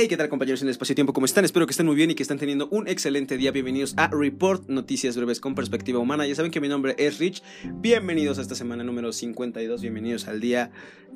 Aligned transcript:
Hey, 0.00 0.06
¿qué 0.06 0.16
tal 0.16 0.28
compañeros 0.28 0.62
en 0.62 0.68
el 0.68 0.70
espacio-tiempo? 0.70 1.12
¿Cómo 1.12 1.26
están? 1.26 1.44
Espero 1.44 1.66
que 1.66 1.72
estén 1.72 1.84
muy 1.84 1.96
bien 1.96 2.12
y 2.12 2.14
que 2.14 2.22
estén 2.22 2.38
teniendo 2.38 2.68
un 2.68 2.86
excelente 2.86 3.36
día. 3.36 3.50
Bienvenidos 3.50 3.94
a 3.96 4.06
Report, 4.06 4.68
noticias 4.68 5.16
breves 5.16 5.40
con 5.40 5.56
perspectiva 5.56 5.98
humana. 5.98 6.24
Ya 6.24 6.36
saben 6.36 6.52
que 6.52 6.60
mi 6.60 6.68
nombre 6.68 6.94
es 6.98 7.18
Rich. 7.18 7.42
Bienvenidos 7.64 8.38
a 8.38 8.42
esta 8.42 8.54
semana 8.54 8.84
número 8.84 9.12
52. 9.12 9.82
Bienvenidos 9.82 10.28
al 10.28 10.40
día... 10.40 10.70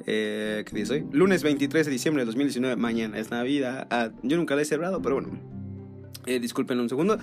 Eh, 0.08 0.64
¿Qué 0.66 0.74
día 0.74 0.82
es 0.82 0.90
hoy? 0.90 1.04
Lunes 1.12 1.44
23 1.44 1.86
de 1.86 1.92
diciembre 1.92 2.22
de 2.22 2.26
2019. 2.26 2.74
Mañana 2.74 3.20
es 3.20 3.30
Navidad. 3.30 3.86
Ah, 3.88 4.10
yo 4.24 4.36
nunca 4.36 4.56
la 4.56 4.62
he 4.62 4.64
cerrado, 4.64 5.00
pero 5.00 5.14
bueno. 5.14 5.38
Eh, 6.26 6.40
disculpen 6.40 6.80
un 6.80 6.88
segundo. 6.88 7.18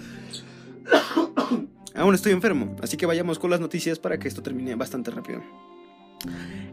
Aún 1.93 2.15
estoy 2.15 2.31
enfermo, 2.31 2.77
así 2.81 2.95
que 2.95 3.05
vayamos 3.05 3.37
con 3.37 3.49
las 3.49 3.59
noticias 3.59 3.99
para 3.99 4.17
que 4.17 4.29
esto 4.29 4.41
termine 4.41 4.75
bastante 4.75 5.11
rápido. 5.11 5.43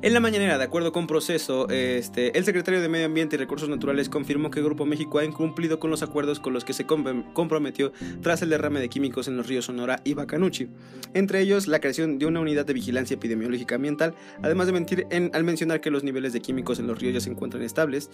En 0.02 0.12
la 0.12 0.20
mañanera, 0.20 0.58
de 0.58 0.64
acuerdo 0.64 0.92
con 0.92 1.06
proceso, 1.06 1.68
este, 1.70 2.36
el 2.36 2.44
secretario 2.44 2.82
de 2.82 2.88
Medio 2.88 3.06
Ambiente 3.06 3.36
y 3.36 3.38
Recursos 3.38 3.68
Naturales 3.68 4.10
confirmó 4.10 4.50
que 4.50 4.60
Grupo 4.62 4.84
México 4.84 5.18
ha 5.18 5.24
incumplido 5.24 5.80
con 5.80 5.90
los 5.90 6.02
acuerdos 6.02 6.38
con 6.38 6.52
los 6.52 6.66
que 6.66 6.74
se 6.74 6.84
comprometió 6.84 7.92
tras 8.20 8.42
el 8.42 8.50
derrame 8.50 8.78
de 8.78 8.90
químicos 8.90 9.26
en 9.26 9.38
los 9.38 9.46
ríos 9.46 9.64
Sonora 9.64 10.00
y 10.04 10.12
Bacanuchi, 10.12 10.68
entre 11.14 11.40
ellos 11.40 11.66
la 11.66 11.80
creación 11.80 12.18
de 12.18 12.26
una 12.26 12.40
unidad 12.40 12.66
de 12.66 12.74
vigilancia 12.74 13.14
epidemiológica 13.14 13.76
ambiental, 13.76 14.14
además 14.42 14.66
de 14.66 14.74
mentir 14.74 15.06
al 15.32 15.44
mencionar 15.44 15.80
que 15.80 15.90
los 15.90 16.04
niveles 16.04 16.34
de 16.34 16.40
químicos 16.40 16.78
en 16.78 16.86
los 16.86 16.98
ríos 16.98 17.14
ya 17.14 17.20
se 17.20 17.30
encuentran 17.30 17.62
estables. 17.62 18.10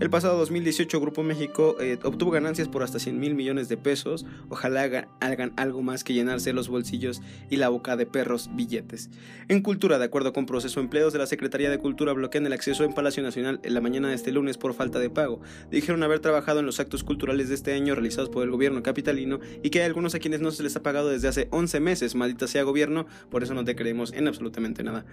El 0.00 0.10
pasado 0.10 0.38
2018 0.38 1.00
Grupo 1.00 1.22
México 1.22 1.76
eh, 1.80 1.98
obtuvo 2.04 2.30
ganancias 2.30 2.68
por 2.68 2.82
hasta 2.82 2.98
100 2.98 3.18
mil 3.18 3.34
millones 3.34 3.68
de 3.68 3.76
pesos, 3.76 4.24
ojalá 4.48 4.82
hagan, 5.20 5.52
algo 5.56 5.82
más 5.82 6.04
que 6.04 6.14
llenarse 6.14 6.52
los 6.52 6.68
bolsillos 6.68 7.20
y 7.50 7.56
la 7.56 7.68
boca 7.68 7.96
de 7.96 8.06
perros 8.06 8.48
billetes. 8.54 9.10
En 9.48 9.60
cultura, 9.60 9.98
de 9.98 10.04
acuerdo 10.04 10.32
con 10.32 10.46
proceso, 10.46 10.67
empleados 10.76 11.12
de 11.12 11.18
la 11.18 11.26
Secretaría 11.26 11.70
de 11.70 11.78
Cultura 11.78 12.12
bloquean 12.12 12.46
el 12.46 12.52
acceso 12.52 12.84
en 12.84 12.92
Palacio 12.92 13.22
Nacional 13.22 13.60
en 13.62 13.74
la 13.74 13.80
mañana 13.80 14.08
de 14.08 14.14
este 14.14 14.32
lunes 14.32 14.58
por 14.58 14.74
falta 14.74 14.98
de 14.98 15.10
pago. 15.10 15.40
Dijeron 15.70 16.02
haber 16.02 16.20
trabajado 16.20 16.60
en 16.60 16.66
los 16.66 16.80
actos 16.80 17.04
culturales 17.04 17.48
de 17.48 17.54
este 17.54 17.72
año 17.72 17.94
realizados 17.94 18.28
por 18.28 18.42
el 18.42 18.50
gobierno 18.50 18.82
capitalino 18.82 19.40
y 19.62 19.70
que 19.70 19.80
hay 19.80 19.86
algunos 19.86 20.14
a 20.14 20.18
quienes 20.18 20.40
no 20.40 20.50
se 20.50 20.62
les 20.62 20.76
ha 20.76 20.82
pagado 20.82 21.08
desde 21.08 21.28
hace 21.28 21.48
11 21.50 21.80
meses. 21.80 22.14
Maldita 22.14 22.46
sea 22.46 22.62
gobierno, 22.62 23.06
por 23.30 23.42
eso 23.42 23.54
no 23.54 23.64
te 23.64 23.74
creemos 23.74 24.12
en 24.12 24.28
absolutamente 24.28 24.82
nada. 24.82 25.06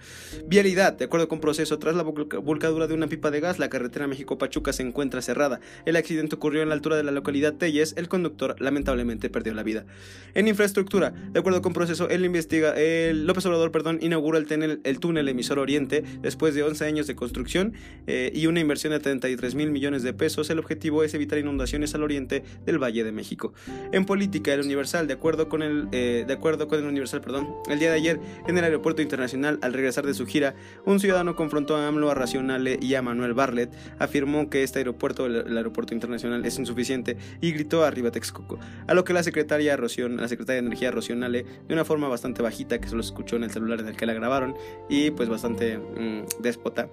Vialidad, 0.46 0.92
de 0.92 1.06
acuerdo 1.06 1.28
con 1.28 1.40
proceso, 1.40 1.78
tras 1.78 1.94
la 1.94 2.02
volcadura 2.02 2.86
de 2.86 2.94
una 2.94 3.06
pipa 3.06 3.30
de 3.30 3.40
gas, 3.40 3.58
la 3.58 3.68
carretera 3.68 4.06
México-Pachuca 4.06 4.72
se 4.72 4.82
encuentra 4.82 5.22
cerrada. 5.22 5.60
El 5.84 5.96
accidente 5.96 6.36
ocurrió 6.36 6.62
en 6.62 6.68
la 6.68 6.74
altura 6.74 6.96
de 6.96 7.04
la 7.04 7.12
localidad 7.12 7.54
Telles. 7.54 7.94
El 7.96 8.08
conductor 8.08 8.56
lamentablemente 8.58 9.30
perdió 9.30 9.54
la 9.54 9.62
vida. 9.62 9.86
En 10.34 10.48
infraestructura, 10.48 11.10
de 11.10 11.40
acuerdo 11.40 11.62
con 11.62 11.72
proceso, 11.72 12.08
el 12.08 12.24
investiga, 12.24 12.74
el 12.76 13.26
López 13.26 13.46
Obrador, 13.46 13.70
perdón, 13.70 13.98
inaugura 14.02 14.38
el, 14.38 14.80
el 14.82 15.00
túnel 15.00 15.28
emisor 15.28 15.45
Oriente 15.50 16.04
después 16.22 16.54
de 16.54 16.62
11 16.62 16.84
años 16.84 17.06
de 17.06 17.16
construcción 17.16 17.74
eh, 18.06 18.30
y 18.34 18.46
una 18.46 18.60
inversión 18.60 18.92
de 18.92 19.00
33 19.00 19.54
mil 19.54 19.70
millones 19.70 20.02
de 20.02 20.12
pesos. 20.12 20.50
El 20.50 20.58
objetivo 20.58 21.02
es 21.02 21.14
evitar 21.14 21.38
inundaciones 21.38 21.94
al 21.94 22.02
oriente 22.02 22.42
del 22.64 22.82
Valle 22.82 23.04
de 23.04 23.12
México. 23.12 23.52
En 23.92 24.04
política, 24.04 24.52
el 24.52 24.60
Universal, 24.60 25.06
de 25.06 25.14
acuerdo 25.14 25.48
con 25.48 25.62
el, 25.62 25.88
eh, 25.92 26.24
de 26.26 26.32
acuerdo 26.32 26.68
con 26.68 26.78
el 26.78 26.86
Universal, 26.86 27.20
perdón, 27.20 27.48
el 27.68 27.78
día 27.78 27.90
de 27.90 27.96
ayer 27.96 28.20
en 28.46 28.58
el 28.58 28.64
aeropuerto 28.64 29.02
internacional, 29.02 29.58
al 29.62 29.72
regresar 29.72 30.06
de 30.06 30.14
su 30.14 30.26
gira, 30.26 30.54
un 30.84 31.00
ciudadano 31.00 31.36
confrontó 31.36 31.76
a 31.76 31.86
AMLO, 31.88 32.10
a 32.10 32.14
Racionale 32.14 32.78
y 32.80 32.94
a 32.94 33.02
Manuel 33.02 33.34
Barlet, 33.34 33.70
afirmó 33.98 34.50
que 34.50 34.62
este 34.62 34.80
aeropuerto, 34.80 35.26
el, 35.26 35.56
aeropuerto 35.56 35.94
internacional, 35.94 36.44
es 36.44 36.58
insuficiente 36.58 37.16
y 37.40 37.52
gritó 37.52 37.84
arriba 37.84 38.10
Texcoco. 38.10 38.58
A 38.86 38.94
lo 38.94 39.04
que 39.04 39.12
la 39.12 39.22
secretaria 39.22 39.76
Rocion, 39.76 40.16
la 40.16 40.28
secretaria 40.28 40.60
de 40.60 40.66
Energía 40.66 40.90
Racionale, 40.90 41.44
de 41.66 41.74
una 41.74 41.84
forma 41.84 42.08
bastante 42.08 42.42
bajita 42.42 42.80
que 42.80 42.88
se 42.88 42.94
lo 42.94 43.00
escuchó 43.00 43.36
en 43.36 43.44
el 43.44 43.50
celular 43.50 43.80
en 43.80 43.88
el 43.88 43.96
que 43.96 44.06
la 44.06 44.14
grabaron 44.14 44.54
y 44.88 45.10
pues 45.10 45.28
bastante 45.36 45.78
Mm, 45.78 46.42
déspota, 46.42 46.88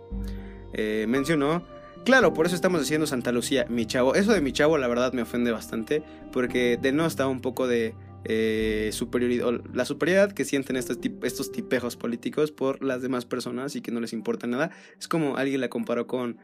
eh, 0.73 1.05
mencionó 1.07 1.63
Claro, 2.05 2.33
por 2.33 2.45
eso 2.45 2.55
estamos 2.55 2.81
haciendo 2.81 3.07
Santa 3.07 3.31
Lucía, 3.31 3.65
mi 3.69 3.85
chavo. 3.85 4.13
Eso 4.13 4.33
de 4.33 4.41
mi 4.41 4.51
chavo, 4.51 4.77
la 4.77 4.89
verdad, 4.89 5.13
me 5.13 5.21
ofende 5.21 5.51
bastante. 5.51 6.03
Porque 6.33 6.77
denota 6.81 7.27
un 7.27 7.39
poco 7.39 7.65
de 7.65 7.95
eh, 8.25 8.89
superioridad, 8.91 9.61
la 9.73 9.85
superioridad 9.85 10.33
que 10.33 10.43
sienten 10.43 10.75
estos, 10.75 10.97
estos 11.23 11.53
tipejos 11.53 11.95
políticos 11.95 12.51
por 12.51 12.83
las 12.83 13.01
demás 13.01 13.23
personas 13.23 13.77
y 13.77 13.81
que 13.81 13.91
no 13.91 14.01
les 14.01 14.11
importa 14.11 14.47
nada. 14.47 14.71
Es 14.99 15.07
como 15.07 15.37
alguien 15.37 15.61
la 15.61 15.69
comparó 15.69 16.05
con, 16.05 16.39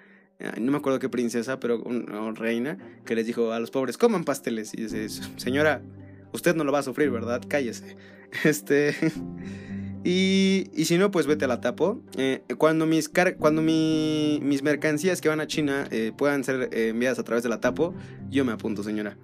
no 0.57 0.71
me 0.71 0.77
acuerdo 0.77 0.99
qué 0.99 1.09
princesa, 1.09 1.59
pero 1.59 1.83
una 1.83 2.31
reina, 2.31 2.77
que 3.05 3.15
les 3.15 3.27
dijo 3.27 3.51
a 3.51 3.59
los 3.59 3.69
pobres, 3.69 3.97
coman 3.97 4.23
pasteles. 4.23 4.73
Y 4.73 4.83
dice, 4.83 5.09
señora, 5.35 5.81
usted 6.31 6.55
no 6.55 6.63
lo 6.63 6.71
va 6.71 6.79
a 6.79 6.83
sufrir, 6.83 7.09
¿verdad? 7.09 7.41
Cállese. 7.45 7.97
Este. 8.45 8.95
Y, 10.03 10.69
si 10.85 10.97
no, 10.97 11.11
pues 11.11 11.27
vete 11.27 11.45
a 11.45 11.47
la 11.47 11.61
tapo. 11.61 12.01
Eh, 12.17 12.43
cuando 12.57 12.85
mis, 12.85 13.09
cuando 13.37 13.61
mis 13.61 14.63
mercancías 14.63 15.21
que 15.21 15.29
van 15.29 15.41
a 15.41 15.47
China 15.47 15.87
eh, 15.91 16.11
puedan 16.17 16.43
ser 16.43 16.69
eh, 16.71 16.89
enviadas 16.89 17.19
a 17.19 17.23
través 17.23 17.43
de 17.43 17.49
la 17.49 17.59
tapo, 17.59 17.93
yo 18.29 18.45
me 18.45 18.51
apunto, 18.51 18.83
señora. 18.83 19.17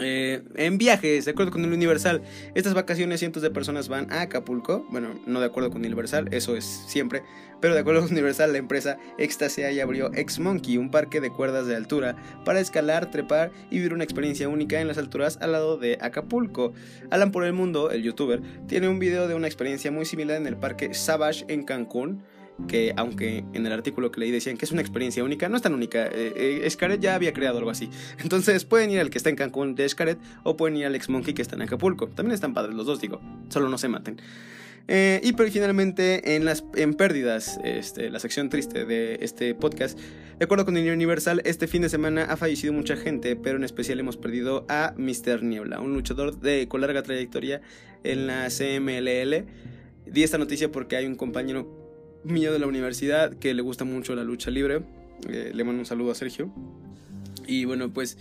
Eh, 0.00 0.42
en 0.56 0.78
viajes, 0.78 1.24
de 1.24 1.30
acuerdo 1.30 1.52
con 1.52 1.64
el 1.64 1.72
Universal, 1.72 2.22
estas 2.54 2.74
vacaciones 2.74 3.20
cientos 3.20 3.42
de 3.42 3.50
personas 3.50 3.88
van 3.88 4.10
a 4.12 4.22
Acapulco. 4.22 4.86
Bueno, 4.90 5.20
no 5.26 5.40
de 5.40 5.46
acuerdo 5.46 5.70
con 5.70 5.84
Universal, 5.84 6.28
eso 6.32 6.56
es 6.56 6.64
siempre. 6.64 7.22
Pero 7.60 7.74
de 7.74 7.80
acuerdo 7.80 8.02
con 8.02 8.10
Universal, 8.10 8.52
la 8.52 8.58
empresa 8.58 8.98
Extasia 9.18 9.70
ya 9.70 9.84
abrió 9.84 10.12
Ex 10.14 10.38
Monkey, 10.38 10.76
un 10.76 10.90
parque 10.90 11.20
de 11.20 11.30
cuerdas 11.30 11.66
de 11.66 11.76
altura 11.76 12.16
para 12.44 12.60
escalar, 12.60 13.10
trepar 13.10 13.52
y 13.70 13.76
vivir 13.76 13.94
una 13.94 14.04
experiencia 14.04 14.48
única 14.48 14.80
en 14.80 14.88
las 14.88 14.98
alturas 14.98 15.38
al 15.40 15.52
lado 15.52 15.78
de 15.78 15.98
Acapulco. 16.00 16.72
Alan 17.10 17.30
por 17.30 17.44
el 17.44 17.52
Mundo, 17.52 17.90
el 17.90 18.02
youtuber, 18.02 18.42
tiene 18.66 18.88
un 18.88 18.98
video 18.98 19.28
de 19.28 19.34
una 19.34 19.46
experiencia 19.46 19.90
muy 19.90 20.04
similar 20.04 20.36
en 20.36 20.46
el 20.46 20.56
parque 20.56 20.92
Savage 20.92 21.44
en 21.48 21.64
Cancún 21.64 22.22
que 22.68 22.94
aunque 22.96 23.44
en 23.52 23.66
el 23.66 23.72
artículo 23.72 24.10
que 24.10 24.20
leí 24.20 24.30
decían 24.30 24.56
que 24.56 24.64
es 24.64 24.72
una 24.72 24.80
experiencia 24.80 25.24
única, 25.24 25.48
no 25.48 25.56
es 25.56 25.62
tan 25.62 25.74
única. 25.74 26.06
Eh, 26.06 26.66
eh 26.66 26.98
ya 27.00 27.14
había 27.14 27.32
creado 27.32 27.58
algo 27.58 27.70
así. 27.70 27.90
Entonces 28.22 28.64
pueden 28.64 28.90
ir 28.90 29.00
al 29.00 29.10
que 29.10 29.18
está 29.18 29.30
en 29.30 29.36
Cancún 29.36 29.74
de 29.74 29.88
Xcaret 29.88 30.18
o 30.42 30.56
pueden 30.56 30.76
ir 30.76 30.86
al 30.86 30.94
Ex 30.94 31.08
Monkey 31.08 31.34
que 31.34 31.42
está 31.42 31.56
en 31.56 31.62
Acapulco. 31.62 32.08
También 32.08 32.34
están 32.34 32.54
padres 32.54 32.74
los 32.74 32.86
dos, 32.86 33.00
digo, 33.00 33.20
solo 33.48 33.68
no 33.68 33.78
se 33.78 33.88
maten. 33.88 34.20
Eh, 34.86 35.20
y 35.22 35.32
pero 35.32 35.50
finalmente 35.50 36.36
en 36.36 36.44
las 36.44 36.62
en 36.74 36.92
pérdidas, 36.92 37.58
este, 37.64 38.10
la 38.10 38.18
sección 38.18 38.50
triste 38.50 38.84
de 38.84 39.18
este 39.22 39.54
podcast, 39.54 39.98
de 40.38 40.44
acuerdo 40.44 40.66
con 40.66 40.76
el 40.76 40.92
Universal, 40.92 41.40
este 41.46 41.66
fin 41.66 41.80
de 41.80 41.88
semana 41.88 42.24
ha 42.24 42.36
fallecido 42.36 42.74
mucha 42.74 42.94
gente, 42.96 43.34
pero 43.34 43.56
en 43.56 43.64
especial 43.64 43.98
hemos 43.98 44.18
perdido 44.18 44.66
a 44.68 44.92
Mr. 44.98 45.42
Niebla, 45.42 45.80
un 45.80 45.94
luchador 45.94 46.38
de, 46.38 46.68
con 46.68 46.82
larga 46.82 47.02
trayectoria 47.02 47.62
en 48.02 48.26
la 48.26 48.48
CMLL. 48.48 49.46
Di 50.06 50.22
esta 50.22 50.36
noticia 50.36 50.70
porque 50.70 50.96
hay 50.96 51.06
un 51.06 51.14
compañero 51.14 51.83
mío 52.24 52.52
de 52.52 52.58
la 52.58 52.66
universidad 52.66 53.34
que 53.34 53.54
le 53.54 53.62
gusta 53.62 53.84
mucho 53.84 54.14
la 54.14 54.24
lucha 54.24 54.50
libre. 54.50 54.82
Eh, 55.28 55.52
le 55.54 55.64
mando 55.64 55.80
un 55.80 55.86
saludo 55.86 56.12
a 56.12 56.14
Sergio. 56.14 56.52
Y 57.46 57.64
bueno, 57.64 57.92
pues 57.92 58.18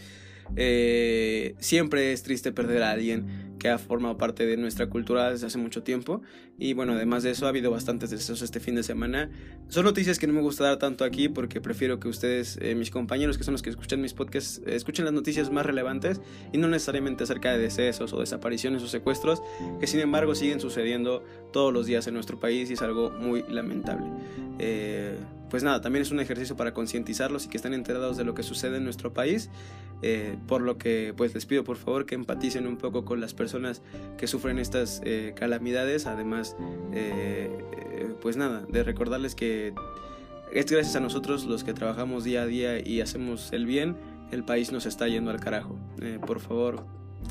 eh, 0.56 1.56
siempre 1.60 2.12
es 2.12 2.24
triste 2.24 2.52
perder 2.52 2.84
a 2.84 2.92
alguien 2.92 3.53
que 3.64 3.70
ha 3.70 3.78
formado 3.78 4.18
parte 4.18 4.46
de 4.46 4.58
nuestra 4.58 4.88
cultura 4.90 5.32
desde 5.32 5.48
hace 5.48 5.58
mucho 5.58 5.84
tiempo. 5.84 6.22
Y 6.60 6.74
bueno, 6.74 6.92
además 6.92 7.24
de 7.24 7.32
eso, 7.32 7.46
ha 7.46 7.50
habido 7.50 7.72
bastantes 7.72 8.10
deseos 8.10 8.42
este 8.42 8.60
fin 8.60 8.76
de 8.76 8.84
semana. 8.84 9.32
Son 9.70 9.86
noticias 9.86 10.20
que 10.20 10.28
no 10.28 10.34
me 10.34 10.42
gusta 10.42 10.66
dar 10.66 10.80
tanto 10.80 11.06
aquí 11.06 11.30
porque 11.30 11.62
prefiero 11.62 11.98
que 11.98 12.10
ustedes, 12.10 12.60
eh, 12.62 12.76
mis 12.76 12.92
compañeros 12.92 13.38
que 13.38 13.46
son 13.46 13.54
los 13.54 13.62
que 13.62 13.70
escuchan 13.70 14.02
mis 14.02 14.14
podcasts, 14.14 14.62
escuchen 14.66 15.06
las 15.06 15.14
noticias 15.14 15.50
más 15.50 15.66
relevantes 15.66 16.20
y 16.52 16.58
no 16.58 16.68
necesariamente 16.68 17.24
acerca 17.24 17.54
de 17.54 17.60
decesos 17.60 18.12
o 18.12 18.20
desapariciones 18.20 18.84
o 18.84 18.88
secuestros, 18.90 19.42
que 19.80 19.88
sin 19.88 20.02
embargo 20.02 20.36
siguen 20.36 20.60
sucediendo 20.60 21.24
todos 21.54 21.72
los 21.72 21.86
días 21.86 22.06
en 22.08 22.16
nuestro 22.16 22.42
país 22.42 22.70
y 22.70 22.74
es 22.74 22.82
algo 22.82 23.12
muy 23.12 23.46
lamentable. 23.48 24.08
Eh, 24.60 25.16
pues 25.50 25.64
nada, 25.64 25.80
también 25.80 26.02
es 26.02 26.12
un 26.12 26.20
ejercicio 26.20 26.58
para 26.58 26.74
concientizarlos 26.74 27.46
y 27.46 27.48
que 27.48 27.56
estén 27.56 27.74
enterados 27.74 28.18
de 28.18 28.26
lo 28.26 28.34
que 28.34 28.44
sucede 28.44 28.76
en 28.76 28.84
nuestro 28.84 29.14
país. 29.14 29.50
Eh, 30.06 30.36
por 30.48 30.62
lo 30.62 30.78
que 30.78 31.14
pues 31.16 31.34
les 31.34 31.46
pido 31.46 31.64
por 31.64 31.78
favor 31.78 32.06
que 32.06 32.14
empaticen 32.14 32.68
un 32.68 32.76
poco 32.76 33.06
con 33.06 33.22
las 33.22 33.34
personas 33.34 33.53
que 34.18 34.28
sufren 34.28 34.60
estas 34.60 35.02
eh, 35.04 35.34
calamidades. 35.36 36.06
Además, 36.06 36.56
pues 38.22 38.38
nada, 38.38 38.66
de 38.70 38.84
recordarles 38.84 39.36
que 39.36 39.74
es 40.52 40.66
gracias 40.72 40.96
a 40.96 41.00
nosotros 41.00 41.46
los 41.46 41.64
que 41.64 41.74
trabajamos 41.74 42.24
día 42.24 42.44
a 42.44 42.46
día 42.46 42.88
y 42.88 43.02
hacemos 43.02 43.52
el 43.54 43.66
bien, 43.66 43.98
el 44.32 44.44
país 44.44 44.72
nos 44.72 44.86
está 44.86 45.08
yendo 45.08 45.32
al 45.32 45.40
carajo. 45.40 45.78
por 46.26 46.40
favor, 46.40 46.86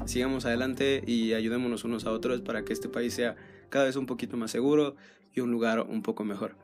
sigamos 0.07 0.45
adelante 0.45 1.03
y 1.07 1.33
ayudémonos 1.33 1.85
unos 1.85 2.05
a 2.07 2.13
otros 2.13 2.41
para 2.41 2.65
que 2.65 2.73
este 2.73 2.89
país 2.89 3.15
sea 3.15 3.37
cada 3.69 3.87
vez 3.87 3.97
un 3.97 4.07
poquito 4.07 4.37
más 4.37 4.51
seguro 4.51 4.97
y 5.35 5.41
un 5.41 5.51
lugar 5.51 5.81
un 5.81 6.03
poco 6.03 6.25
mejor. 6.25 6.57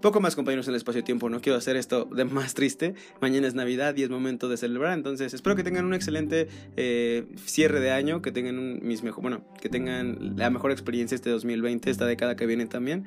Poco 0.00 0.20
más 0.20 0.36
compañeros 0.36 0.66
en 0.68 0.72
el 0.72 0.76
espacio-tiempo, 0.76 1.30
no 1.30 1.40
quiero 1.40 1.56
hacer 1.56 1.76
esto 1.76 2.04
de 2.04 2.24
más 2.24 2.54
triste. 2.54 2.94
Mañana 3.20 3.46
es 3.46 3.54
Navidad 3.54 3.96
y 3.96 4.02
es 4.02 4.10
momento 4.10 4.48
de 4.48 4.56
celebrar, 4.56 4.92
entonces 4.92 5.32
espero 5.32 5.56
que 5.56 5.64
tengan 5.64 5.84
un 5.86 5.94
excelente 5.94 6.48
eh, 6.76 7.26
cierre 7.44 7.80
de 7.80 7.90
año, 7.90 8.20
que 8.20 8.30
tengan 8.30 8.58
un, 8.58 8.80
mis 8.82 9.02
mejor, 9.02 9.22
bueno, 9.22 9.44
que 9.60 9.68
tengan 9.68 10.36
la 10.36 10.50
mejor 10.50 10.72
experiencia 10.72 11.14
este 11.14 11.30
2020, 11.30 11.90
esta 11.90 12.06
década 12.06 12.36
que 12.36 12.46
viene 12.46 12.66
también. 12.66 13.04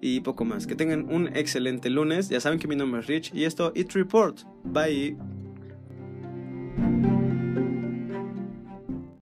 Y 0.00 0.20
poco 0.20 0.44
más, 0.44 0.66
que 0.66 0.76
tengan 0.76 1.12
un 1.12 1.36
excelente 1.36 1.90
lunes. 1.90 2.28
Ya 2.28 2.40
saben 2.40 2.60
que 2.60 2.68
mi 2.68 2.76
nombre 2.76 3.00
es 3.00 3.08
Rich 3.08 3.32
y 3.34 3.44
esto 3.44 3.72
It 3.74 3.92
Report. 3.92 4.42
Bye. 4.64 5.37